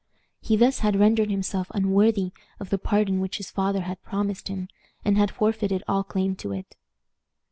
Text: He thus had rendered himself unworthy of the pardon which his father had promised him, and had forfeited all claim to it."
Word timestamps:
He 0.41 0.55
thus 0.55 0.79
had 0.79 0.99
rendered 0.99 1.29
himself 1.29 1.67
unworthy 1.75 2.31
of 2.59 2.71
the 2.71 2.79
pardon 2.79 3.19
which 3.21 3.37
his 3.37 3.51
father 3.51 3.81
had 3.81 4.01
promised 4.01 4.47
him, 4.47 4.67
and 5.05 5.15
had 5.15 5.29
forfeited 5.29 5.83
all 5.87 6.03
claim 6.03 6.35
to 6.37 6.51
it." 6.53 6.75